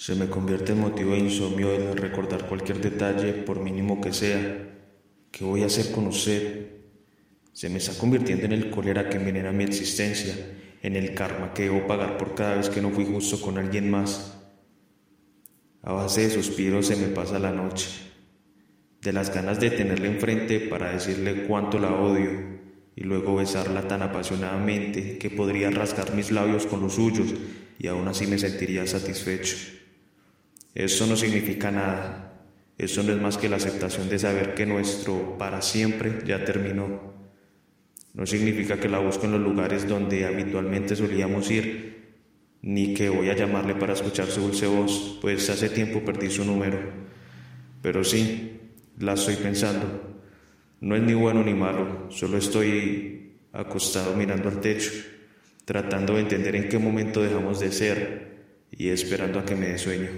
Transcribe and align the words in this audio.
Se 0.00 0.14
me 0.14 0.30
convierte 0.30 0.72
en 0.72 0.80
motivo 0.80 1.12
de 1.12 1.18
insomnio 1.18 1.72
el 1.72 1.94
recordar 1.94 2.46
cualquier 2.46 2.80
detalle, 2.80 3.34
por 3.34 3.60
mínimo 3.60 4.00
que 4.00 4.14
sea. 4.14 4.40
¿Qué 5.30 5.44
voy 5.44 5.62
a 5.62 5.66
hacer 5.66 5.92
con 5.92 6.06
usted? 6.06 6.68
Se 7.52 7.68
me 7.68 7.76
está 7.76 7.92
convirtiendo 7.98 8.46
en 8.46 8.52
el 8.52 8.70
cólera 8.70 9.10
que 9.10 9.18
envenena 9.18 9.52
mi 9.52 9.64
existencia, 9.64 10.34
en 10.82 10.96
el 10.96 11.12
karma 11.12 11.52
que 11.52 11.64
debo 11.64 11.86
pagar 11.86 12.16
por 12.16 12.34
cada 12.34 12.54
vez 12.54 12.70
que 12.70 12.80
no 12.80 12.88
fui 12.88 13.04
justo 13.04 13.42
con 13.42 13.58
alguien 13.58 13.90
más. 13.90 14.38
A 15.82 15.92
base 15.92 16.22
de 16.22 16.30
suspiros 16.30 16.86
se 16.86 16.96
me 16.96 17.08
pasa 17.08 17.38
la 17.38 17.52
noche, 17.52 17.90
de 19.02 19.12
las 19.12 19.34
ganas 19.34 19.60
de 19.60 19.70
tenerla 19.70 20.06
enfrente 20.06 20.60
para 20.60 20.92
decirle 20.92 21.44
cuánto 21.46 21.78
la 21.78 21.92
odio 21.92 22.30
y 22.96 23.04
luego 23.04 23.36
besarla 23.36 23.86
tan 23.86 24.00
apasionadamente 24.00 25.18
que 25.18 25.28
podría 25.28 25.70
rasgar 25.70 26.14
mis 26.14 26.30
labios 26.30 26.64
con 26.64 26.80
los 26.80 26.94
suyos 26.94 27.34
y 27.78 27.86
aún 27.86 28.08
así 28.08 28.26
me 28.26 28.38
sentiría 28.38 28.86
satisfecho. 28.86 29.79
Eso 30.74 31.06
no 31.06 31.16
significa 31.16 31.70
nada. 31.70 32.30
Eso 32.78 33.02
no 33.02 33.12
es 33.12 33.20
más 33.20 33.36
que 33.36 33.48
la 33.48 33.56
aceptación 33.56 34.08
de 34.08 34.18
saber 34.18 34.54
que 34.54 34.64
nuestro 34.66 35.36
para 35.36 35.60
siempre 35.60 36.20
ya 36.26 36.44
terminó. 36.44 37.12
No 38.14 38.26
significa 38.26 38.80
que 38.80 38.88
la 38.88 38.98
busco 38.98 39.26
en 39.26 39.32
los 39.32 39.40
lugares 39.40 39.86
donde 39.86 40.24
habitualmente 40.26 40.96
solíamos 40.96 41.50
ir, 41.50 41.90
ni 42.62 42.94
que 42.94 43.08
voy 43.08 43.28
a 43.28 43.36
llamarle 43.36 43.74
para 43.74 43.92
escuchar 43.92 44.26
su 44.26 44.40
dulce 44.40 44.66
voz, 44.66 45.18
pues 45.20 45.48
hace 45.50 45.68
tiempo 45.68 46.04
perdí 46.04 46.30
su 46.30 46.44
número. 46.44 46.78
Pero 47.82 48.02
sí, 48.02 48.60
la 48.98 49.14
estoy 49.14 49.36
pensando. 49.36 50.18
No 50.80 50.96
es 50.96 51.02
ni 51.02 51.14
bueno 51.14 51.44
ni 51.44 51.54
malo, 51.54 52.06
solo 52.10 52.38
estoy 52.38 53.34
acostado 53.52 54.16
mirando 54.16 54.48
al 54.48 54.60
techo, 54.60 54.90
tratando 55.64 56.14
de 56.14 56.20
entender 56.20 56.56
en 56.56 56.68
qué 56.68 56.78
momento 56.78 57.22
dejamos 57.22 57.60
de 57.60 57.72
ser 57.72 58.30
y 58.70 58.88
esperando 58.88 59.38
a 59.38 59.44
que 59.44 59.54
me 59.54 59.68
dé 59.68 59.78
sueño. 59.78 60.08